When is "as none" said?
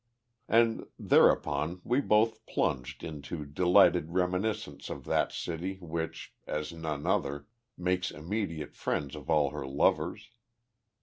6.47-7.05